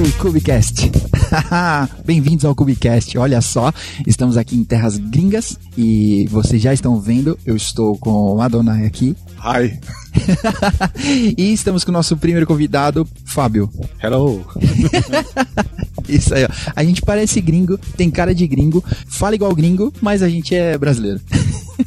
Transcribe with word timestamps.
to 0.00 0.12
Cubicast. 0.18 0.90
Bem-vindos 2.06 2.46
ao 2.46 2.54
Cubicast. 2.54 3.18
Olha 3.18 3.42
só, 3.42 3.70
estamos 4.06 4.38
aqui 4.38 4.56
em 4.56 4.64
terras 4.64 4.96
gringas 4.96 5.58
e 5.76 6.26
vocês 6.30 6.62
já 6.62 6.72
estão 6.72 6.98
vendo, 6.98 7.38
eu 7.44 7.54
estou 7.54 7.98
com 7.98 8.36
o 8.36 8.40
Adonai 8.40 8.86
aqui. 8.86 9.14
Hi. 9.44 9.78
e 11.36 11.52
estamos 11.52 11.84
com 11.84 11.90
o 11.90 11.92
nosso 11.92 12.16
primeiro 12.16 12.46
convidado, 12.46 13.06
Fábio. 13.26 13.70
Hello. 14.02 14.42
Isso 16.08 16.34
aí, 16.34 16.44
ó. 16.44 16.48
A 16.74 16.82
gente 16.82 17.02
parece 17.02 17.38
gringo, 17.42 17.76
tem 17.76 18.10
cara 18.10 18.34
de 18.34 18.46
gringo, 18.46 18.82
fala 19.06 19.34
igual 19.34 19.54
gringo, 19.54 19.92
mas 20.00 20.22
a 20.22 20.30
gente 20.30 20.54
é 20.54 20.78
brasileiro. 20.78 21.20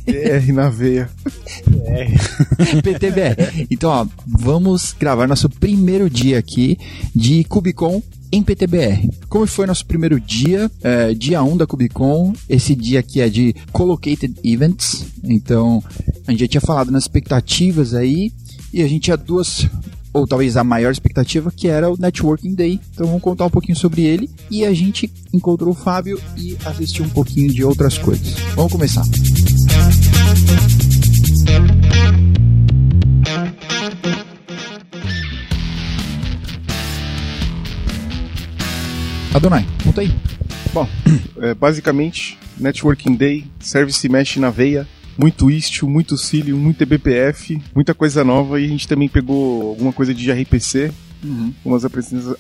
R 0.06 0.52
na 0.52 0.70
veia. 0.70 1.10
PTBR. 2.84 3.68
Então, 3.70 3.90
ó, 3.90 4.08
vamos 4.28 4.94
gravar 4.98 5.28
nosso 5.28 5.50
primeiro 5.50 6.10
dia 6.10 6.40
aqui 6.40 6.78
de 7.16 7.44
Cubicon 7.46 8.02
em 8.32 8.42
PTBR. 8.42 9.10
Como 9.30 9.46
foi 9.46 9.68
nosso 9.68 9.86
primeiro 9.86 10.20
dia? 10.20 10.70
É, 10.82 11.14
dia 11.14 11.44
1 11.44 11.58
da 11.58 11.68
Cubicon. 11.68 12.34
Esse 12.50 12.74
dia 12.76 13.00
aqui 13.00 13.22
é 13.22 13.30
de 13.30 13.56
Collocated 13.72 14.34
Events. 14.44 15.06
Então, 15.24 15.84
a 16.28 16.32
gente 16.32 16.42
já 16.42 16.48
tinha 16.48 16.62
falado 16.62 16.92
nas 16.92 17.04
expectativas 17.04 17.94
aí. 17.94 18.32
E 18.74 18.82
a 18.82 18.88
gente 18.88 19.04
tinha 19.04 19.18
duas 19.18 19.68
ou 20.14 20.28
talvez 20.28 20.56
a 20.56 20.64
maior 20.64 20.92
expectativa, 20.92 21.52
que 21.52 21.68
era 21.68 21.90
o 21.90 21.98
Networking 21.98 22.54
Day. 22.54 22.80
Então 22.94 23.08
vamos 23.08 23.22
contar 23.22 23.46
um 23.46 23.50
pouquinho 23.50 23.78
sobre 23.78 24.04
ele. 24.04 24.30
E 24.50 24.64
a 24.64 24.74
gente 24.74 25.12
encontrou 25.34 25.72
o 25.72 25.76
Fábio 25.76 26.22
e 26.38 26.56
assistiu 26.66 27.04
um 27.04 27.10
pouquinho 27.10 27.52
de 27.52 27.64
outras 27.64 27.98
coisas. 27.98 28.36
Vamos 28.56 28.72
começar. 28.72 29.04
Adonai, 39.34 39.66
conta 39.84 40.02
aí. 40.02 40.14
Bom, 40.72 40.88
é, 41.42 41.56
basicamente, 41.56 42.38
Networking 42.58 43.16
Day, 43.16 43.46
Service 43.60 44.08
Mesh 44.08 44.38
na 44.38 44.52
veia, 44.52 44.88
muito 45.18 45.50
Istio, 45.50 45.90
muito 45.90 46.18
Cilium, 46.18 46.58
muito 46.58 46.86
BPF, 46.86 47.62
muita 47.76 47.94
coisa 47.94 48.24
nova 48.24 48.60
e 48.60 48.66
a 48.66 48.68
gente 48.68 48.88
também 48.88 49.10
pegou 49.10 49.70
alguma 49.70 49.94
coisa 49.94 50.14
de 50.14 50.26
gRPC, 50.26 50.92
uhum. 51.24 51.54
umas 51.64 51.84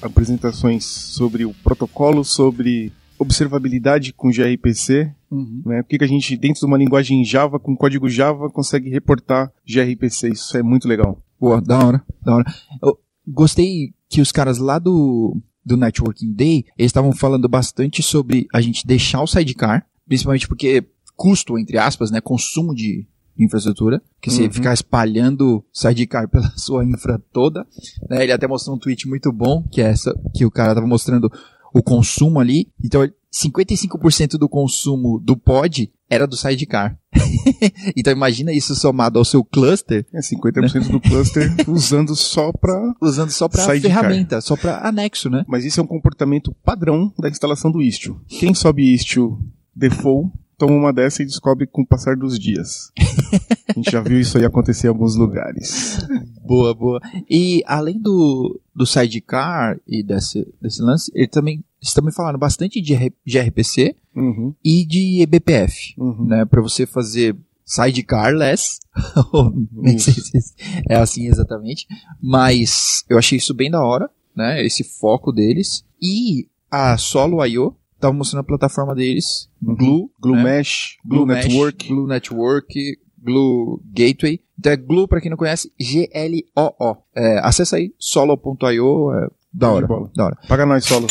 apresentações 0.01 0.85
sobre 0.85 1.45
o 1.45 1.53
protocolo, 1.63 2.23
sobre 2.23 2.91
observabilidade 3.17 4.13
com 4.13 4.29
gRPC, 4.29 5.11
uhum. 5.31 5.61
né? 5.65 5.81
O 5.81 5.83
que, 5.83 5.97
que 5.97 6.03
a 6.03 6.07
gente, 6.07 6.35
dentro 6.37 6.61
de 6.61 6.65
uma 6.65 6.77
linguagem 6.77 7.23
Java, 7.23 7.59
com 7.59 7.75
código 7.75 8.09
Java, 8.09 8.49
consegue 8.49 8.89
reportar 8.89 9.51
gRPC. 9.67 10.29
Isso 10.29 10.57
é 10.57 10.63
muito 10.63 10.87
legal. 10.87 11.17
Boa, 11.39 11.61
da 11.61 11.85
hora, 11.85 12.03
da 12.21 12.35
hora. 12.35 12.53
Eu 12.81 12.99
gostei 13.27 13.93
que 14.09 14.21
os 14.21 14.31
caras 14.31 14.57
lá 14.57 14.79
do, 14.79 15.37
do 15.65 15.77
Networking 15.77 16.33
Day, 16.33 16.65
eles 16.77 16.89
estavam 16.89 17.13
falando 17.13 17.47
bastante 17.47 18.03
sobre 18.03 18.47
a 18.53 18.61
gente 18.61 18.85
deixar 18.85 19.21
o 19.21 19.27
sidecar, 19.27 19.85
principalmente 20.05 20.47
porque 20.47 20.85
custo, 21.15 21.57
entre 21.57 21.77
aspas, 21.77 22.11
né, 22.11 22.21
consumo 22.21 22.73
de 22.73 23.07
infraestrutura, 23.37 24.01
que 24.21 24.29
uhum. 24.29 24.35
você 24.35 24.49
ficar 24.49 24.73
espalhando 24.73 25.63
sidecar 25.71 26.27
pela 26.29 26.51
sua 26.55 26.85
infra 26.85 27.21
toda, 27.31 27.65
né, 28.09 28.23
ele 28.23 28.31
até 28.31 28.47
mostrou 28.47 28.75
um 28.75 28.79
tweet 28.79 29.07
muito 29.07 29.31
bom, 29.31 29.63
que 29.71 29.81
é 29.81 29.85
essa, 29.85 30.13
que 30.35 30.45
o 30.45 30.51
cara 30.51 30.75
tava 30.75 30.87
mostrando 30.87 31.31
o 31.73 31.81
consumo 31.81 32.39
ali, 32.39 32.67
então 32.83 33.07
55% 33.33 34.37
do 34.37 34.47
consumo 34.47 35.19
do 35.19 35.35
pod 35.35 35.91
era 36.07 36.27
do 36.27 36.37
sidecar. 36.37 36.95
então 37.97 38.13
imagina 38.13 38.53
isso 38.53 38.75
somado 38.75 39.17
ao 39.17 39.25
seu 39.25 39.43
cluster. 39.43 40.05
É 40.13 40.19
50% 40.19 40.73
né? 40.73 40.89
do 40.89 40.99
cluster 40.99 41.51
usando 41.67 42.15
só 42.15 42.51
para 42.51 42.93
usando 43.01 43.31
só 43.31 43.49
para 43.49 43.63
ferramenta, 43.79 44.39
só 44.39 44.55
para 44.55 44.87
anexo, 44.87 45.31
né? 45.31 45.43
Mas 45.47 45.65
isso 45.65 45.79
é 45.79 45.83
um 45.83 45.87
comportamento 45.87 46.55
padrão 46.63 47.11
da 47.17 47.27
instalação 47.27 47.71
do 47.71 47.81
Istio. 47.81 48.21
Quem 48.27 48.53
sobe 48.53 48.93
Istio 48.93 49.39
default 49.75 50.31
toma 50.57 50.73
uma 50.73 50.93
dessa 50.93 51.21
e 51.21 51.25
descobre 51.25 51.67
com 51.67 51.81
o 51.81 51.87
passar 51.87 52.15
dos 52.15 52.39
dias. 52.39 52.91
A 53.69 53.73
gente 53.73 53.91
já 53.91 54.01
viu 54.01 54.19
isso 54.19 54.37
aí 54.37 54.45
acontecer 54.45 54.87
em 54.87 54.89
alguns 54.89 55.15
lugares. 55.15 55.97
Boa, 56.45 56.73
boa. 56.73 57.01
E 57.29 57.63
além 57.65 57.99
do, 57.99 58.59
do 58.75 58.85
sidecar 58.85 59.79
e 59.87 60.03
desse, 60.03 60.47
desse 60.61 60.81
lance, 60.81 61.11
ele 61.15 61.27
também, 61.27 61.63
eles 61.81 61.93
também 61.93 62.13
falaram 62.13 62.37
bastante 62.37 62.81
de 62.81 62.95
gRPC 63.25 63.95
uhum. 64.15 64.53
e 64.63 64.85
de 64.85 65.21
eBPF, 65.21 65.95
uhum. 65.97 66.25
né? 66.27 66.45
Para 66.45 66.61
você 66.61 66.85
fazer 66.85 67.35
sidecarless, 67.65 68.79
nem 69.71 69.97
sei 69.97 70.13
se 70.13 70.53
é 70.87 70.95
assim 70.95 71.27
exatamente, 71.27 71.87
mas 72.21 73.03
eu 73.09 73.17
achei 73.17 73.37
isso 73.37 73.53
bem 73.53 73.71
da 73.71 73.83
hora, 73.83 74.09
né? 74.35 74.63
Esse 74.63 74.83
foco 74.83 75.31
deles. 75.31 75.83
E 76.01 76.47
a 76.69 76.97
Solo 76.97 77.43
I.O., 77.45 77.75
tava 78.03 78.13
mostrando 78.13 78.41
a 78.41 78.45
plataforma 78.45 78.93
deles, 78.93 79.49
uhum. 79.61 79.75
Glue, 79.75 80.09
Glue 80.19 80.35
né? 80.35 80.43
Mesh, 80.43 80.97
Glue, 81.05 81.25
Glue 81.25 81.35
Network, 81.35 81.87
Glue 81.87 82.07
Network, 82.07 82.97
Glue 83.23 83.81
Gateway. 83.85 84.39
Então 84.59 84.71
é 84.71 84.75
Glue, 84.75 85.07
para 85.07 85.21
quem 85.21 85.29
não 85.29 85.37
conhece, 85.37 85.71
G-L-O-O. 85.79 86.97
É, 87.15 87.39
acessa 87.39 87.77
aí, 87.77 87.93
solo.io, 87.97 89.11
é, 89.13 89.27
da 89.53 89.71
hora, 89.71 89.87
da 90.15 90.25
hora. 90.25 90.37
Paga 90.47 90.65
nós, 90.65 90.83
solo. 90.83 91.07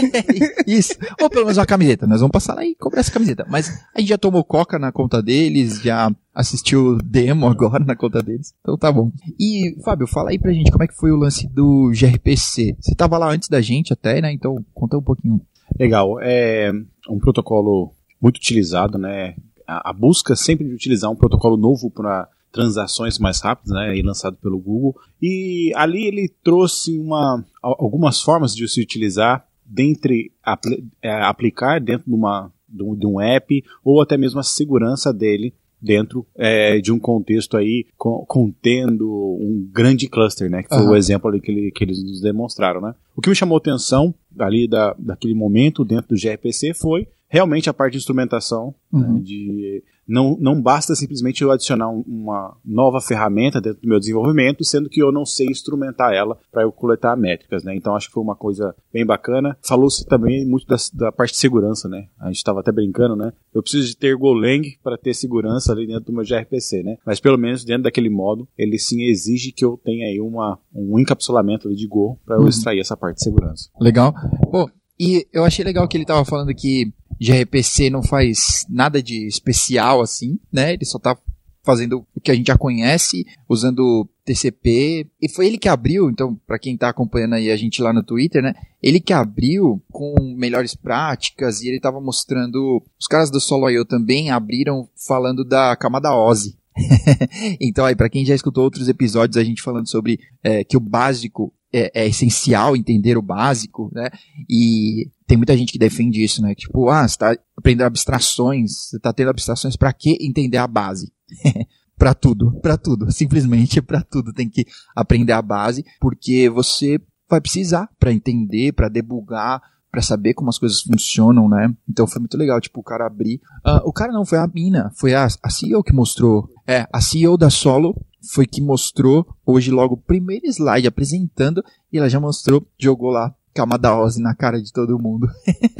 Isso. 0.66 0.94
Ou 1.20 1.28
pelo 1.28 1.44
menos 1.44 1.58
uma 1.58 1.66
camiseta. 1.66 2.06
Nós 2.06 2.20
vamos 2.20 2.32
passar 2.32 2.54
lá 2.54 2.64
e 2.64 2.76
comprar 2.76 3.00
essa 3.00 3.10
camiseta. 3.10 3.44
Mas 3.48 3.68
a 3.94 3.98
gente 3.98 4.08
já 4.08 4.18
tomou 4.18 4.44
coca 4.44 4.78
na 4.78 4.92
conta 4.92 5.20
deles, 5.20 5.82
já 5.82 6.10
assistiu 6.32 6.98
demo 6.98 7.46
agora 7.48 7.84
na 7.84 7.96
conta 7.96 8.22
deles. 8.22 8.54
Então 8.60 8.78
tá 8.78 8.92
bom. 8.92 9.10
E, 9.38 9.76
Fábio, 9.84 10.06
fala 10.06 10.30
aí 10.30 10.38
pra 10.38 10.52
gente 10.52 10.70
como 10.70 10.84
é 10.84 10.86
que 10.86 10.96
foi 10.96 11.10
o 11.10 11.16
lance 11.16 11.48
do 11.48 11.90
gRPC. 11.90 12.76
Você 12.80 12.94
tava 12.94 13.18
lá 13.18 13.28
antes 13.28 13.48
da 13.48 13.60
gente 13.60 13.92
até, 13.92 14.20
né? 14.20 14.32
Então 14.32 14.64
conta 14.72 14.96
um 14.96 15.02
pouquinho. 15.02 15.40
Legal. 15.78 16.18
É 16.20 16.72
um 17.08 17.18
protocolo 17.18 17.92
muito 18.20 18.36
utilizado, 18.36 18.98
né? 18.98 19.36
A, 19.66 19.90
a 19.90 19.92
busca 19.92 20.36
sempre 20.36 20.66
de 20.66 20.74
utilizar 20.74 21.10
um 21.10 21.16
protocolo 21.16 21.56
novo 21.56 21.90
para 21.90 22.28
transações 22.52 23.18
mais 23.18 23.40
rápidas, 23.40 23.72
né, 23.72 23.96
e 23.96 24.02
lançado 24.02 24.36
pelo 24.36 24.58
Google. 24.58 24.94
E 25.20 25.72
ali 25.74 26.06
ele 26.06 26.30
trouxe 26.44 26.98
uma, 26.98 27.44
algumas 27.62 28.20
formas 28.20 28.54
de 28.54 28.68
se 28.68 28.80
utilizar, 28.80 29.44
dentre 29.64 30.30
apl 30.42 30.68
é, 31.00 31.10
aplicar 31.22 31.80
dentro 31.80 32.04
de, 32.06 32.14
uma, 32.14 32.52
de 32.68 32.82
um, 32.82 32.94
de 32.94 33.06
um 33.06 33.20
app, 33.20 33.64
ou 33.82 34.02
até 34.02 34.18
mesmo 34.18 34.38
a 34.38 34.42
segurança 34.42 35.12
dele 35.12 35.54
dentro 35.80 36.24
é, 36.36 36.78
de 36.78 36.92
um 36.92 36.98
contexto 36.98 37.56
aí 37.56 37.86
co 37.96 38.24
contendo 38.26 39.10
um 39.10 39.68
grande 39.72 40.08
cluster, 40.08 40.48
né? 40.48 40.62
Que 40.62 40.68
foi 40.68 40.84
uhum. 40.84 40.90
o 40.90 40.96
exemplo 40.96 41.28
ali 41.28 41.40
que, 41.40 41.50
ele, 41.50 41.70
que, 41.72 41.82
eles 41.82 42.04
nos 42.04 42.20
demonstraram, 42.20 42.80
né? 42.80 42.94
O 43.16 43.20
que 43.20 43.28
me 43.28 43.34
chamou 43.34 43.58
atenção 43.58 44.14
ali 44.38 44.68
da, 44.68 44.94
daquele 44.98 45.34
momento 45.34 45.84
dentro 45.84 46.14
do 46.14 46.20
gRPC 46.20 46.74
foi 46.74 47.06
realmente 47.28 47.70
a 47.70 47.74
parte 47.74 47.92
de 47.92 47.98
instrumentação, 47.98 48.74
né, 48.92 49.00
uhum. 49.00 49.14
né, 49.14 49.20
de 49.22 49.82
não, 50.12 50.36
não 50.38 50.60
basta 50.60 50.94
simplesmente 50.94 51.42
eu 51.42 51.50
adicionar 51.50 51.88
uma 51.88 52.54
nova 52.62 53.00
ferramenta 53.00 53.62
dentro 53.62 53.80
do 53.80 53.88
meu 53.88 53.98
desenvolvimento, 53.98 54.62
sendo 54.62 54.90
que 54.90 55.02
eu 55.02 55.10
não 55.10 55.24
sei 55.24 55.46
instrumentar 55.46 56.12
ela 56.12 56.38
para 56.52 56.64
eu 56.64 56.70
coletar 56.70 57.16
métricas, 57.16 57.64
né? 57.64 57.74
Então 57.74 57.96
acho 57.96 58.08
que 58.08 58.12
foi 58.12 58.22
uma 58.22 58.36
coisa 58.36 58.74
bem 58.92 59.06
bacana. 59.06 59.56
Falou-se 59.62 60.04
também 60.04 60.46
muito 60.46 60.66
da, 60.66 60.76
da, 60.92 61.10
parte 61.10 61.32
de 61.32 61.38
segurança, 61.38 61.88
né? 61.88 62.08
A 62.20 62.26
gente 62.26 62.36
estava 62.36 62.60
até 62.60 62.70
brincando, 62.70 63.16
né? 63.16 63.32
Eu 63.54 63.62
preciso 63.62 63.86
de 63.86 63.96
ter 63.96 64.14
Golang 64.14 64.62
para 64.82 64.98
ter 64.98 65.14
segurança 65.14 65.72
ali 65.72 65.86
dentro 65.86 66.04
do 66.04 66.12
meu 66.12 66.24
gRPC, 66.24 66.82
né? 66.82 66.98
Mas 67.06 67.18
pelo 67.18 67.38
menos 67.38 67.64
dentro 67.64 67.84
daquele 67.84 68.10
modo, 68.10 68.46
ele 68.58 68.78
sim 68.78 69.04
exige 69.04 69.50
que 69.50 69.64
eu 69.64 69.80
tenha 69.82 70.06
aí 70.08 70.20
uma, 70.20 70.58
um 70.74 70.98
encapsulamento 70.98 71.68
ali 71.68 71.76
de 71.76 71.86
Go 71.86 72.20
para 72.26 72.36
eu 72.36 72.42
uhum. 72.42 72.48
extrair 72.48 72.80
essa 72.80 72.98
parte 72.98 73.16
de 73.16 73.24
segurança. 73.24 73.70
Legal. 73.80 74.12
Pô, 74.50 74.68
e 75.00 75.26
eu 75.32 75.44
achei 75.44 75.64
legal 75.64 75.88
que 75.88 75.96
ele 75.96 76.04
estava 76.04 76.24
falando 76.24 76.54
que 76.54 76.92
gRPC 77.22 77.88
não 77.88 78.02
faz 78.02 78.66
nada 78.68 79.02
de 79.02 79.26
especial 79.26 80.00
assim, 80.00 80.38
né? 80.52 80.72
Ele 80.72 80.84
só 80.84 80.98
tá 80.98 81.16
fazendo 81.64 82.04
o 82.14 82.20
que 82.20 82.30
a 82.30 82.34
gente 82.34 82.48
já 82.48 82.58
conhece, 82.58 83.24
usando 83.48 84.08
TCP, 84.24 85.06
e 85.20 85.28
foi 85.28 85.46
ele 85.46 85.58
que 85.58 85.68
abriu, 85.68 86.10
então, 86.10 86.34
para 86.46 86.58
quem 86.58 86.76
tá 86.76 86.88
acompanhando 86.88 87.34
aí 87.34 87.50
a 87.52 87.56
gente 87.56 87.80
lá 87.80 87.92
no 87.92 88.02
Twitter, 88.02 88.42
né? 88.42 88.52
Ele 88.82 88.98
que 88.98 89.12
abriu 89.12 89.80
com 89.90 90.14
melhores 90.36 90.74
práticas 90.74 91.62
e 91.62 91.68
ele 91.68 91.80
tava 91.80 92.00
mostrando, 92.00 92.82
os 92.98 93.06
caras 93.06 93.30
do 93.30 93.40
SoloIO 93.40 93.84
também 93.84 94.30
abriram 94.30 94.88
falando 95.06 95.44
da 95.44 95.76
camada 95.76 96.14
OSI. 96.14 96.56
então 97.60 97.84
aí, 97.84 97.94
para 97.94 98.08
quem 98.08 98.24
já 98.24 98.34
escutou 98.34 98.64
outros 98.64 98.88
episódios, 98.88 99.36
a 99.36 99.44
gente 99.44 99.62
falando 99.62 99.88
sobre 99.88 100.18
é, 100.42 100.64
que 100.64 100.76
o 100.76 100.80
básico 100.80 101.52
é, 101.72 102.02
é, 102.02 102.06
essencial 102.06 102.76
entender 102.76 103.16
o 103.16 103.22
básico, 103.22 103.90
né? 103.92 104.10
E 104.48 105.10
tem 105.26 105.36
muita 105.36 105.56
gente 105.56 105.72
que 105.72 105.78
defende 105.78 106.22
isso, 106.22 106.42
né? 106.42 106.54
Tipo, 106.54 106.88
ah, 106.90 107.06
você 107.06 107.16
tá 107.16 107.36
aprendendo 107.56 107.86
abstrações, 107.86 108.88
você 108.88 108.98
tá 108.98 109.12
tendo 109.12 109.30
abstrações 109.30 109.76
para 109.76 109.92
que 109.92 110.18
entender 110.20 110.58
a 110.58 110.66
base? 110.66 111.12
para 111.96 112.14
tudo, 112.14 112.58
para 112.60 112.76
tudo, 112.76 113.12
simplesmente 113.12 113.80
para 113.80 114.02
tudo 114.02 114.32
tem 114.32 114.48
que 114.48 114.66
aprender 114.94 115.32
a 115.32 115.40
base, 115.40 115.84
porque 116.00 116.50
você 116.50 117.00
vai 117.30 117.40
precisar 117.40 117.88
para 117.98 118.12
entender, 118.12 118.72
para 118.72 118.88
debugar, 118.88 119.62
para 119.90 120.02
saber 120.02 120.34
como 120.34 120.50
as 120.50 120.58
coisas 120.58 120.80
funcionam, 120.80 121.48
né? 121.48 121.72
Então 121.88 122.06
foi 122.06 122.18
muito 122.18 122.36
legal, 122.36 122.60
tipo, 122.60 122.80
o 122.80 122.82
cara 122.82 123.06
abrir. 123.06 123.36
Uh, 123.64 123.86
o 123.86 123.92
cara 123.92 124.10
não 124.10 124.24
foi 124.24 124.38
a 124.38 124.46
mina, 124.46 124.90
foi 124.96 125.14
a, 125.14 125.28
a 125.42 125.50
CEO 125.50 125.84
que 125.84 125.94
mostrou. 125.94 126.48
É, 126.66 126.88
a 126.92 127.00
CEO 127.00 127.36
da 127.36 127.50
Solo 127.50 127.94
foi 128.22 128.46
que 128.46 128.60
mostrou 128.60 129.26
hoje 129.44 129.70
logo 129.70 129.94
o 129.94 129.98
primeiro 130.00 130.46
slide 130.46 130.86
apresentando 130.86 131.62
e 131.92 131.98
ela 131.98 132.08
já 132.08 132.20
mostrou, 132.20 132.66
jogou 132.78 133.10
lá 133.10 133.34
camada 133.54 133.94
Ozzy 133.96 134.20
na 134.20 134.34
cara 134.34 134.60
de 134.60 134.72
todo 134.72 134.98
mundo. 134.98 135.28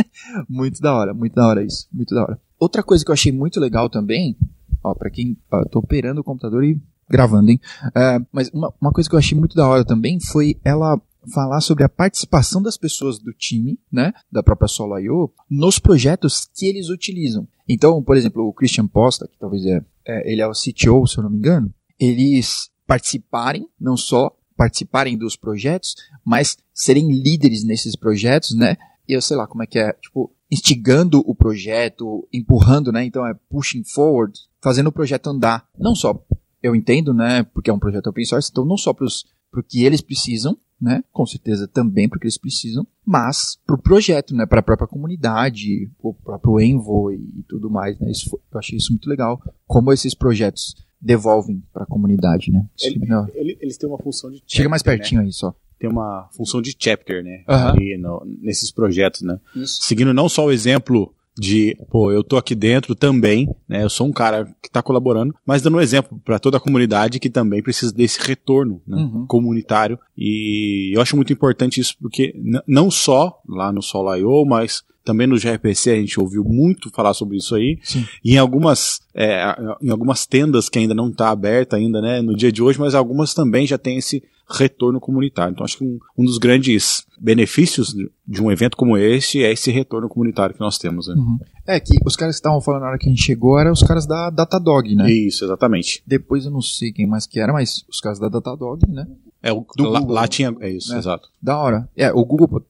muito 0.49 0.81
da 0.81 0.95
hora, 0.95 1.15
muito 1.15 1.35
da 1.35 1.47
hora 1.47 1.65
isso, 1.65 1.89
muito 1.93 2.15
da 2.15 2.23
hora. 2.23 2.41
Outra 2.59 2.83
coisa 2.83 3.05
que 3.05 3.11
eu 3.11 3.15
achei 3.15 3.33
muito 3.33 3.59
legal 3.59 3.89
também, 3.89 4.37
ó, 4.83 4.95
pra 4.95 5.11
quem, 5.11 5.37
ó, 5.51 5.65
tô 5.65 5.79
operando 5.79 6.21
o 6.21 6.25
computador 6.25 6.65
e 6.65 6.81
gravando, 7.09 7.51
hein? 7.51 7.61
É, 7.95 8.19
mas 8.33 8.51
uma, 8.51 8.73
uma 8.81 8.93
coisa 8.93 9.09
que 9.09 9.15
eu 9.15 9.19
achei 9.19 9.39
muito 9.39 9.57
da 9.57 9.67
hora 9.67 9.85
também 9.85 10.19
foi 10.21 10.59
ela 10.65 11.01
falar 11.33 11.61
sobre 11.61 11.85
a 11.85 11.89
participação 11.89 12.61
das 12.63 12.77
pessoas 12.77 13.19
do 13.19 13.33
time, 13.33 13.79
né, 13.91 14.13
da 14.31 14.43
própria 14.43 14.67
Solo.io, 14.67 15.33
nos 15.49 15.79
projetos 15.79 16.49
que 16.53 16.67
eles 16.67 16.89
utilizam. 16.89 17.47
Então, 17.69 18.03
por 18.03 18.17
exemplo, 18.17 18.47
o 18.47 18.53
Christian 18.53 18.87
Posta, 18.87 19.29
que 19.29 19.39
talvez 19.39 19.65
é, 19.65 19.85
é, 20.07 20.33
ele 20.33 20.43
é 20.43 20.47
o 20.47 20.53
CTO, 20.53 21.07
se 21.07 21.19
eu 21.19 21.23
não 21.23 21.31
me 21.31 21.39
engano, 21.39 21.73
eles 22.05 22.71
participarem, 22.87 23.69
não 23.81 23.97
só 23.97 24.35
participarem 24.57 25.17
dos 25.17 25.37
projetos, 25.37 25.95
mas 26.25 26.57
serem 26.75 27.11
líderes 27.11 27.65
nesses 27.65 27.97
projetos, 27.97 28.55
né? 28.55 28.77
Eu 29.09 29.21
sei 29.21 29.37
lá 29.37 29.47
como 29.47 29.63
é 29.63 29.67
que 29.67 29.79
é, 29.79 29.93
tipo, 29.95 30.33
instigando 30.51 31.23
o 31.27 31.35
projeto, 31.35 32.29
empurrando, 32.33 32.93
né? 32.93 33.05
Então 33.05 33.27
é 33.27 33.35
pushing 33.49 33.85
forward, 33.85 34.39
fazendo 34.61 34.89
o 34.89 34.93
projeto 34.93 35.29
andar. 35.29 35.67
Não 35.79 35.95
só, 35.95 36.25
eu 36.63 36.75
entendo, 36.75 37.15
né? 37.15 37.43
Porque 37.43 37.71
é 37.71 37.73
um 37.73 37.79
projeto 37.79 38.09
open 38.09 38.25
source, 38.25 38.51
então 38.51 38.65
não 38.65 38.77
só 38.77 38.93
para 38.93 39.07
o 39.07 39.63
que 39.63 39.85
eles 39.85 40.01
precisam, 40.01 40.57
né? 40.81 41.03
Com 41.13 41.25
certeza 41.25 41.69
também 41.69 42.09
porque 42.09 42.27
eles 42.27 42.39
precisam, 42.39 42.87
mas 43.05 43.57
para 43.65 43.77
o 43.77 43.83
projeto, 43.83 44.35
né? 44.35 44.45
Para 44.45 44.61
a 44.61 44.63
própria 44.63 44.89
comunidade, 44.89 45.91
o 46.01 46.13
próprio 46.13 46.61
Envoy 46.61 47.15
e 47.15 47.43
tudo 47.49 47.71
mais, 47.71 47.99
né? 47.99 48.11
Isso 48.11 48.29
eu 48.53 48.59
achei 48.59 48.77
isso 48.77 48.93
muito 48.93 49.09
legal. 49.09 49.41
Como 49.67 49.93
esses 49.93 50.15
projetos 50.15 50.75
devolvem 51.03 51.63
para 51.73 51.83
a 51.83 51.87
comunidade, 51.87 52.53
né? 52.53 52.65
Ele, 52.81 53.01
ele, 53.35 53.59
eles 53.61 53.77
têm 53.77 53.89
uma 53.89 53.99
função 53.99 54.31
de 54.31 54.43
chega 54.47 54.69
mais 54.69 54.83
né? 54.85 54.97
pertinho 54.97 55.21
né? 55.21 55.27
aí 55.27 55.33
só. 55.33 55.55
Tem 55.79 55.91
uma 55.91 56.29
função 56.37 56.63
de 56.63 56.77
chapter, 56.79 57.25
né? 57.25 57.43
Uhum. 57.49 57.55
Ali 57.55 57.99
no, 57.99 58.23
nesses 58.41 58.71
projetos, 58.71 59.23
né? 59.23 59.41
Isso. 59.57 59.83
Seguindo 59.83 60.15
não 60.15 60.29
só 60.29 60.47
o 60.47 60.53
exemplo 60.53 61.13
de, 61.37 61.77
pô, 61.91 62.13
eu 62.13 62.23
tô 62.23 62.37
aqui 62.37 62.55
dentro 62.55 62.95
também, 62.95 63.49
né? 63.69 63.83
Eu 63.83 63.91
sou 63.91 64.07
um 64.07 64.13
cara 64.13 64.55
que 64.63 64.71
tá 64.71 64.83
colaborando, 64.83 65.35
mas 65.45 65.61
dando 65.61 65.79
um 65.79 65.81
exemplo 65.81 66.21
para 66.25 66.39
toda 66.39 66.59
a 66.59 66.61
comunidade 66.61 67.19
que 67.19 67.31
também 67.31 67.63
precisa 67.63 67.93
desse 67.93 68.21
retorno 68.21 68.81
né, 68.87 68.97
uhum. 68.99 69.27
comunitário. 69.27 69.99
E 70.17 70.93
eu 70.95 71.01
acho 71.01 71.17
muito 71.17 71.33
importante 71.33 71.81
isso 71.81 71.97
porque 72.01 72.35
não 72.67 72.91
só 72.91 73.41
lá 73.49 73.73
no 73.73 73.83
Sol.io, 73.83 74.45
mas 74.45 74.85
também 75.05 75.27
no 75.27 75.39
gRPC 75.39 75.91
a 75.91 75.97
gente 75.97 76.19
ouviu 76.21 76.45
muito 76.45 76.91
falar 76.91 77.15
sobre 77.15 77.37
isso 77.37 77.55
aí. 77.55 77.79
Sim. 77.83 78.07
E 78.25 78.35
em 78.35 78.39
algumas, 78.39 79.01
é, 79.15 79.43
em 79.81 79.91
algumas 79.91 80.27
tendas 80.27 80.69
que 80.69 80.79
ainda 80.79 80.95
não 80.95 81.09
está 81.09 81.31
aberta 81.31 81.77
ainda, 81.77 82.01
né, 82.01 82.23
no 82.23 82.37
dia 82.37 82.53
de 82.53 82.63
hoje, 82.63 82.79
mas 82.79 82.95
algumas 82.95 83.35
também 83.35 83.67
já 83.67 83.79
tem 83.79 83.99
esse 83.99 84.23
retorno 84.49 85.01
comunitário. 85.01 85.53
Então 85.53 85.65
acho 85.65 85.79
que 85.79 85.85
um, 85.85 85.99
um 86.17 86.25
dos 86.25 86.39
grandes 86.39 87.05
benefícios 87.19 87.95
de 88.27 88.43
um 88.43 88.51
evento 88.51 88.77
como 88.77 88.97
esse 88.97 89.43
é 89.43 89.53
esse 89.53 89.71
retorno 89.71 90.09
comunitário 90.09 90.55
que 90.55 90.61
nós 90.61 90.79
temos. 90.79 91.09
Né? 91.09 91.15
Uhum. 91.15 91.39
É 91.67 91.79
que 91.79 91.97
os 92.05 92.17
caras 92.17 92.35
que 92.37 92.41
estavam 92.41 92.61
falando 92.61 92.83
na 92.83 92.89
hora 92.89 92.99
que 92.99 93.07
a 93.07 93.11
gente 93.11 93.23
chegou 93.23 93.59
eram 93.59 93.73
os 93.73 93.83
caras 93.83 94.07
da 94.07 94.31
Datadog, 94.31 94.95
né? 94.95 95.11
Isso, 95.11 95.45
exatamente. 95.45 96.03
Depois 96.07 96.45
eu 96.45 96.51
não 96.51 96.61
sei 96.61 96.93
quem 96.93 97.07
mais 97.07 97.27
que 97.27 97.39
era, 97.39 97.53
mas 97.53 97.85
os 97.89 98.01
caras 98.01 98.19
da 98.19 98.29
Datadog, 98.29 98.85
né? 98.89 99.07
É, 99.43 99.53
o, 99.53 99.65
lá, 99.79 100.01
Google, 100.01 100.15
lá 100.15 100.29
tinha. 100.29 100.55
É 100.61 100.71
isso, 100.71 100.93
né? 100.93 100.99
exato. 100.99 101.29
Da 101.41 101.59
hora. 101.59 101.89
É, 101.97 102.13
o 102.13 102.25
Google 102.25 102.65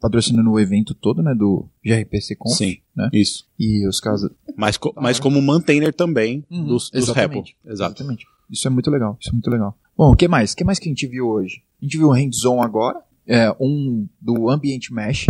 patrocinando 0.00 0.50
o 0.50 0.60
evento 0.60 0.94
todo, 0.94 1.22
né? 1.22 1.34
Do 1.34 1.66
gRPC 1.84 2.36
Conf. 2.36 2.56
Sim, 2.56 2.78
né? 2.94 3.08
isso. 3.12 3.46
E 3.58 3.86
os 3.86 4.00
caras. 4.00 4.22
Mas, 4.56 4.76
co 4.76 4.92
mas 4.96 5.18
como 5.20 5.40
maintainer 5.42 5.92
também 5.92 6.44
Uhum, 6.50 6.64
dos, 6.64 6.90
dos 6.90 7.02
exatamente. 7.04 7.56
repo. 7.62 7.72
Exato. 7.72 7.94
Exatamente. 8.02 8.26
Isso 8.50 8.66
é 8.66 8.70
muito 8.70 8.90
legal. 8.90 9.16
Isso 9.20 9.30
é 9.30 9.32
muito 9.32 9.50
legal. 9.50 9.76
Bom, 9.96 10.12
o 10.12 10.16
que 10.16 10.28
mais? 10.28 10.52
O 10.52 10.56
que 10.56 10.64
mais 10.64 10.78
que 10.78 10.88
a 10.88 10.92
gente 10.92 11.06
viu 11.06 11.26
hoje? 11.28 11.62
A 11.80 11.84
gente 11.84 11.98
viu 11.98 12.08
o 12.08 12.12
hands-on 12.12 12.62
agora. 12.62 13.00
É, 13.26 13.54
um 13.60 14.06
do 14.20 14.48
Ambient 14.48 14.90
Mesh. 14.90 15.26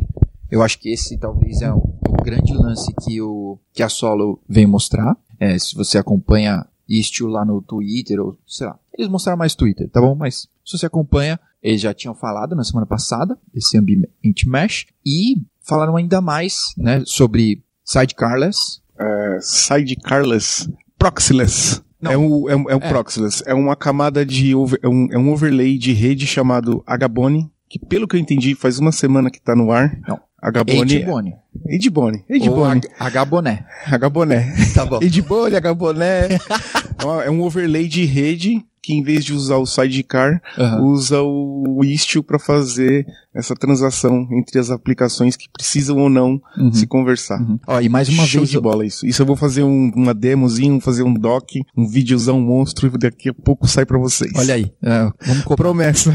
Eu 0.50 0.62
acho 0.62 0.78
que 0.78 0.90
esse 0.90 1.18
talvez 1.18 1.60
é 1.62 1.72
o, 1.72 1.76
o 2.08 2.22
grande 2.24 2.52
lance 2.54 2.92
que, 3.02 3.20
o, 3.20 3.58
que 3.72 3.82
a 3.82 3.88
Solo 3.88 4.40
vem 4.48 4.66
mostrar. 4.66 5.16
É, 5.38 5.58
se 5.58 5.74
você 5.74 5.98
acompanha 5.98 6.66
Istio 6.88 7.26
lá 7.28 7.44
no 7.44 7.60
Twitter, 7.62 8.18
ou 8.20 8.38
sei 8.46 8.66
lá. 8.66 8.78
Eles 8.96 9.10
mostraram 9.10 9.38
mais 9.38 9.54
Twitter, 9.54 9.88
tá 9.90 10.00
bom? 10.00 10.14
Mas 10.14 10.48
se 10.64 10.76
você 10.78 10.86
acompanha, 10.86 11.38
eles 11.62 11.80
já 11.80 11.92
tinham 11.92 12.14
falado 12.14 12.56
na 12.56 12.64
semana 12.64 12.86
passada, 12.86 13.38
esse 13.54 13.76
Ambient 13.76 14.08
Mesh, 14.46 14.86
e 15.04 15.36
falaram 15.60 15.96
ainda 15.96 16.20
mais, 16.20 16.72
né, 16.76 17.02
sobre 17.04 17.62
sidecarless. 17.84 18.80
É, 18.98 19.38
sidecarless, 19.40 20.68
proxyless. 20.98 21.80
Não. 22.00 22.10
É 22.12 22.16
um, 22.18 22.48
é, 22.48 22.56
um, 22.56 22.70
é 22.70 22.74
um 22.76 22.80
É. 22.80 22.88
proxyless. 22.88 23.42
É 23.46 23.52
uma 23.54 23.76
camada 23.76 24.24
de. 24.24 24.54
over- 24.54 24.78
é, 24.82 24.88
um, 24.88 25.08
é 25.10 25.18
um 25.18 25.30
overlay 25.32 25.76
de 25.78 25.92
rede 25.92 26.26
chamado 26.26 26.82
Agabone, 26.86 27.50
que 27.68 27.78
pelo 27.78 28.06
que 28.08 28.16
eu 28.16 28.20
entendi 28.20 28.54
faz 28.54 28.78
uma 28.78 28.92
semana 28.92 29.30
que 29.30 29.40
tá 29.40 29.54
no 29.54 29.70
ar. 29.72 29.98
Não. 30.06 30.18
Agabone. 30.40 30.94
Edbone. 30.94 31.34
Edbone. 31.66 32.24
Ou 32.30 32.36
Edbone. 32.36 32.80
H- 32.98 33.22
Hboné. 33.24 33.66
Agaboné. 33.86 34.54
Tá 34.74 34.86
bom. 34.86 35.00
Edbone, 35.02 35.56
Agaboné. 35.56 36.28
é, 36.28 36.38
uma- 37.04 37.22
é 37.24 37.30
um 37.30 37.42
overlay 37.42 37.88
de 37.88 38.04
rede 38.04 38.64
que 38.80 38.94
em 38.94 39.02
vez 39.02 39.22
de 39.22 39.34
usar 39.34 39.56
o 39.56 39.66
sidecar, 39.66 40.40
Aham. 40.56 40.80
usa 40.84 41.20
o 41.20 41.84
Istio 41.84 42.22
para 42.22 42.38
fazer 42.38 43.04
essa 43.34 43.54
transação 43.54 44.26
entre 44.32 44.58
as 44.58 44.70
aplicações 44.70 45.36
que 45.36 45.46
precisam 45.52 45.98
ou 45.98 46.08
não 46.08 46.40
Uhum. 46.56 46.72
se 46.72 46.86
conversar. 46.86 47.38
Uhum. 47.38 47.58
Ó, 47.66 47.80
e 47.82 47.88
mais 47.90 48.08
uma 48.08 48.24
Show 48.24 48.40
vez, 48.40 48.50
de 48.50 48.58
bola 48.58 48.86
isso. 48.86 49.04
Isso 49.04 49.20
eu 49.20 49.26
vou 49.26 49.36
fazer 49.36 49.62
um, 49.62 49.90
uma 49.94 50.14
demozinho, 50.14 50.80
fazer 50.80 51.02
um 51.02 51.12
doc, 51.12 51.50
um 51.76 51.86
videozão 51.86 52.40
monstro 52.40 52.86
e 52.94 52.98
daqui 52.98 53.28
a 53.28 53.34
pouco 53.34 53.66
sai 53.68 53.84
pra 53.84 53.98
vocês. 53.98 54.32
olha 54.36 54.54
aí, 54.54 54.72
é, 54.82 55.10
vamos 55.26 55.44
comprar. 55.44 55.64
Promessa. 55.64 56.10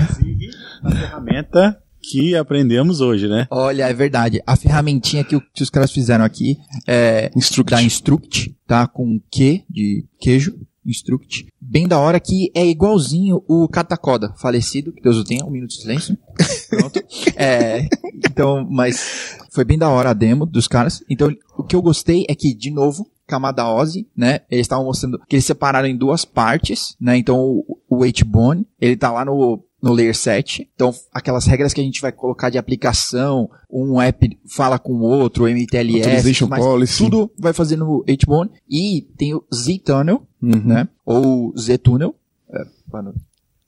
A 0.84 0.90
ferramenta 0.90 1.78
que 2.04 2.36
aprendemos 2.36 3.00
hoje, 3.02 3.28
né? 3.28 3.48
Olha, 3.50 3.88
é 3.88 3.94
verdade. 3.94 4.42
A 4.46 4.56
ferramentinha 4.56 5.24
que, 5.24 5.36
o- 5.36 5.42
que 5.54 5.64
os 5.64 5.70
caras 5.70 5.92
fizeram 5.92 6.26
aqui 6.26 6.58
é 6.88 7.32
Instruct. 7.36 7.72
da 7.72 7.82
Instruct, 7.82 8.56
tá? 8.68 8.86
Com 8.88 9.20
Q 9.32 9.64
de 9.70 10.06
queijo, 10.20 10.54
Instruct. 10.86 11.48
Bem 11.62 11.88
da 11.88 11.98
hora 11.98 12.20
que 12.20 12.52
é 12.54 12.66
igualzinho 12.66 13.42
o 13.48 13.68
Catacoda, 13.70 14.34
falecido, 14.38 14.92
que 14.92 15.02
Deus 15.02 15.16
o 15.18 15.24
tenha, 15.24 15.46
um 15.46 15.50
minuto 15.50 15.70
de 15.72 15.82
silêncio. 15.82 16.18
Pronto. 16.70 17.02
É, 17.38 17.88
então, 18.30 18.68
mas 18.70 19.38
foi 19.52 19.64
bem 19.64 19.78
da 19.78 19.90
hora 19.90 20.10
a 20.10 20.14
demo 20.14 20.46
dos 20.46 20.68
caras. 20.68 21.02
Então, 21.10 21.34
o 21.58 21.64
que 21.64 21.76
eu 21.76 21.82
gostei 21.82 22.26
é 22.28 22.36
que, 22.36 22.54
de 22.54 22.70
novo, 22.70 23.08
camada 23.26 23.66
Ozzy, 23.68 24.08
né? 24.16 24.42
Eles 24.52 24.66
estavam 24.66 24.84
mostrando 24.86 25.20
que 25.28 25.36
eles 25.38 25.46
separaram 25.46 25.88
em 25.88 25.96
duas 25.96 26.26
partes, 26.26 26.96
né? 27.00 27.16
Então, 27.16 27.40
o, 27.40 27.78
o 27.90 28.04
H-Bone, 28.04 28.68
ele 28.82 28.98
tá 28.98 29.10
lá 29.12 29.24
no, 29.24 29.64
no 29.84 29.92
Layer 29.92 30.16
7. 30.16 30.70
Então, 30.74 30.96
aquelas 31.14 31.46
regras 31.46 31.74
que 31.74 31.82
a 31.82 31.84
gente 31.84 32.00
vai 32.02 32.12
colocar 32.14 32.50
de 32.50 32.58
aplicação, 32.58 33.50
um 33.70 34.02
app 34.02 34.40
fala 34.48 34.80
com 34.80 34.94
o 34.94 35.02
outro, 35.02 35.46
MTLS, 35.48 36.46
mas 36.48 36.60
policy. 36.64 36.98
tudo 37.04 37.30
vai 37.38 37.52
fazer 37.52 37.76
no 37.76 38.02
H-Bone. 38.08 38.50
E 38.70 39.02
tem 39.18 39.34
o 39.36 39.44
Z-Tunnel, 39.54 40.26
Uhum. 40.42 40.62
né? 40.66 40.88
Ou 41.06 41.54
Z-Tunnel, 41.58 42.16
é, 42.50 42.64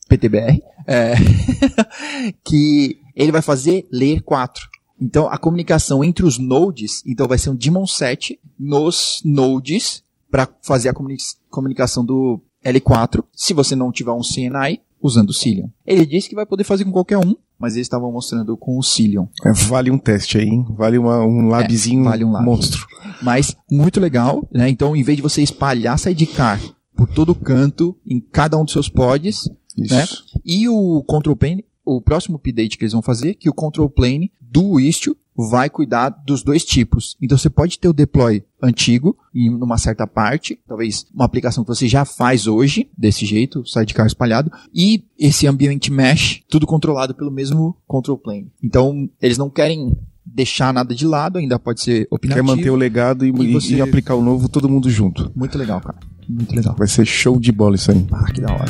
PTBR, 0.08 0.62
é, 0.88 1.16
que 2.44 3.00
ele 3.16 3.32
vai 3.32 3.42
fazer 3.42 3.88
Layer 3.92 4.24
4. 4.24 4.68
Então, 5.02 5.28
a 5.28 5.38
comunicação 5.38 6.04
entre 6.04 6.26
os 6.26 6.38
nodes, 6.38 7.04
então 7.06 7.28
vai 7.28 7.38
ser 7.38 7.50
um 7.50 7.56
daemon 7.56 7.86
set 7.86 8.40
nos 8.58 9.22
nodes 9.26 10.04
para 10.32 10.48
fazer 10.62 10.90
a 10.90 10.94
comuni- 10.94 11.18
comunicação 11.50 12.04
do 12.06 12.40
L4, 12.64 13.24
se 13.34 13.54
você 13.54 13.76
não 13.76 13.92
tiver 13.92 14.12
um 14.12 14.22
CNI, 14.24 14.82
usando 15.06 15.30
o 15.30 15.34
Cilion. 15.34 15.68
Ele 15.86 16.06
disse 16.06 16.28
que 16.30 16.36
vai 16.36 16.46
poder 16.46 16.64
fazer 16.64 16.84
com 16.86 16.92
qualquer 16.92 17.18
um, 17.18 17.36
mas 17.60 17.76
eles 17.76 17.86
estavam 17.86 18.12
mostrando 18.12 18.56
com 18.58 18.78
o 18.78 18.84
Cilion. 18.84 19.26
É, 19.46 19.52
vale 19.52 19.90
um 19.92 19.98
teste 19.98 20.38
aí, 20.38 20.48
hein? 20.48 20.66
Vale 20.72 20.98
uma- 20.98 21.24
um 21.26 21.48
labzinho 21.48 22.04
vale 22.04 22.24
um 22.26 22.32
lab. 22.32 22.46
monstro. 22.46 22.86
Mas 23.22 23.56
muito 23.72 24.00
legal, 24.00 24.48
né? 24.52 24.68
Então, 24.70 24.96
em 24.96 25.04
vez 25.04 25.16
de 25.16 25.22
você 25.22 25.42
espalhar 25.42 25.98
sidecar 26.00 26.60
por 26.96 27.08
todo 27.08 27.34
canto, 27.36 27.96
em 28.06 28.20
cada 28.20 28.58
um 28.58 28.64
dos 28.64 28.74
seus 28.74 28.90
pods, 28.90 29.50
Isso. 29.78 29.94
né? 29.94 30.06
E 30.46 30.68
o 30.68 31.04
control 31.08 31.36
plane, 31.36 31.64
o 31.86 32.02
próximo 32.02 32.38
update 32.38 32.78
que 32.78 32.84
eles 32.84 32.94
vão 32.94 33.02
fazer, 33.02 33.36
que 33.36 33.50
o 33.50 33.54
control 33.54 33.90
plane 33.90 34.32
do 34.42 34.80
Istio 34.80 35.16
vai 35.38 35.70
cuidar 35.70 36.10
dos 36.10 36.44
dois 36.44 36.64
tipos. 36.64 37.18
Então 37.22 37.38
você 37.38 37.50
pode 37.50 37.78
ter 37.78 37.88
o 37.90 37.94
deploy 37.94 38.44
antigo 38.62 39.18
em 39.34 39.50
numa 39.50 39.78
certa 39.78 40.08
parte, 40.08 40.58
talvez 40.68 41.06
uma 41.14 41.26
aplicação 41.26 41.64
que 41.64 41.68
você 41.68 41.88
já 41.88 42.06
faz 42.06 42.48
hoje 42.48 42.90
desse 42.98 43.26
jeito, 43.26 43.66
sidecar 43.66 44.08
espalhado, 44.08 44.52
e 44.74 45.04
esse 45.20 45.46
ambient 45.48 45.90
mesh, 45.90 46.42
tudo 46.50 46.66
controlado 46.66 47.14
pelo 47.14 47.32
mesmo 47.32 47.76
control 47.86 48.18
plane. 48.18 48.48
Então 48.64 49.10
eles 49.22 49.38
não 49.38 49.50
querem 49.50 49.96
deixar 50.26 50.74
nada 50.74 50.96
de 50.96 51.06
lado, 51.06 51.38
ainda 51.38 51.60
pode 51.60 51.82
ser 51.82 52.08
Quer 52.08 52.16
opinativo. 52.16 52.48
manter 52.48 52.70
o 52.70 52.76
legado 52.76 53.26
e, 53.26 53.30
E 53.30 53.44
e- 53.50 53.54
você- 53.54 53.76
e 53.76 53.82
aplicar 53.82 54.16
o 54.16 54.24
novo 54.24 54.50
todo 54.50 54.68
mundo 54.70 54.90
junto. 54.90 55.32
Muito 55.36 55.58
legal, 55.58 55.80
cara. 55.82 55.98
Muito 56.28 56.56
legal. 56.56 56.76
Vai 56.78 56.88
ser 56.88 57.06
show 57.06 57.40
de 57.40 57.52
bola 57.52 57.76
isso 57.76 57.92
aí. 57.92 58.06
Ah, 58.12 58.26
que 58.32 58.42
da 58.42 58.52
hora. 58.54 58.66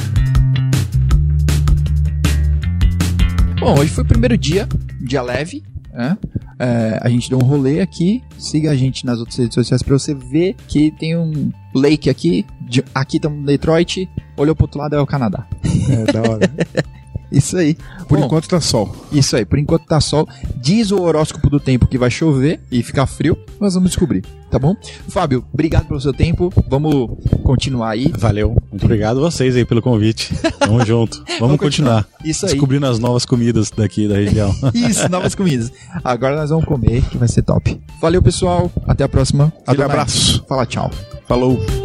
Bom, 3.60 3.80
hoje 3.80 3.90
foi 3.92 4.04
o 4.04 4.08
primeiro 4.08 4.38
dia, 4.38 4.68
dia 5.02 5.22
leve, 5.22 5.64
né? 5.96 6.18
É, 6.60 7.00
a 7.02 7.10
gente 7.10 7.30
deu 7.30 7.40
um 7.40 7.44
rolê 7.44 7.82
aqui. 7.82 8.22
Siga 8.38 8.72
a 8.72 8.76
gente 8.76 9.06
nas 9.06 9.20
outras 9.20 9.38
redes 9.38 9.56
sociais 9.56 9.82
pra 9.82 9.98
você 9.98 10.14
ver 10.14 10.56
que 10.68 10.92
tem 10.92 11.18
um 11.18 11.52
lake 11.74 12.10
aqui. 12.10 12.46
De- 12.62 12.84
aqui 12.94 13.18
estamos 13.18 13.40
no 13.40 13.46
Detroit. 13.46 14.10
Olhou 14.38 14.56
pro 14.56 14.66
outro 14.66 14.80
lado 14.80 14.96
é 14.96 15.00
o 15.02 15.06
Canadá. 15.08 15.48
É, 15.90 16.12
da 16.12 16.22
hora. 16.22 16.52
Isso 17.32 17.58
aí. 17.58 17.76
Por 18.08 18.18
Bom, 18.20 18.26
enquanto 18.26 18.48
tá 18.48 18.62
sol. 18.62 18.96
Isso 19.12 19.36
aí, 19.36 19.44
por 19.44 19.58
enquanto 19.60 19.86
tá 19.86 20.00
sol. 20.00 20.28
Diz 20.58 20.92
o 20.92 21.02
horóscopo 21.02 21.50
do 21.50 21.60
tempo 21.60 21.88
que 21.88 21.98
vai 21.98 22.10
chover 22.10 22.62
e 22.72 22.82
ficar 22.84 23.06
frio, 23.08 23.38
nós 23.60 23.74
vamos 23.74 23.90
descobrir, 23.90 24.24
tá 24.50 24.58
bom? 24.60 24.76
Fábio, 25.10 25.44
obrigado 25.52 25.88
pelo 25.88 26.00
seu 26.00 26.14
tempo. 26.14 26.54
Vamos 26.70 27.10
continuar 27.44 27.90
aí. 27.90 28.10
Valeu. 28.16 28.56
Obrigado 28.84 29.18
a 29.18 29.22
vocês 29.30 29.56
aí 29.56 29.66
pelo 29.66 29.82
convite. 29.82 30.34
Tamo 30.60 30.84
junto. 30.86 31.18
Vamos, 31.26 31.40
Vamos 31.40 31.58
continuar. 31.58 32.06
Isso 32.24 32.46
aí. 32.46 32.52
Descobrindo 32.52 32.86
as 32.86 33.00
novas 33.00 33.26
comidas 33.26 33.72
daqui 33.72 34.08
da 34.08 34.16
região. 34.16 34.54
Isso, 34.74 35.10
novas 35.10 35.36
comidas. 35.36 35.72
Agora 36.04 36.36
nós 36.36 36.50
vamos 36.50 36.66
comer, 36.66 37.02
que 37.10 37.18
vai 37.18 37.28
ser 37.28 37.42
top. 37.44 37.80
Valeu, 38.02 38.22
pessoal. 38.22 38.72
Até 38.88 39.04
a 39.04 39.10
próxima. 39.10 39.46
Aquele 39.66 39.84
Adonai. 39.84 39.86
abraço. 40.02 40.44
Fala 40.48 40.66
tchau. 40.66 40.92
Falou. 41.28 41.85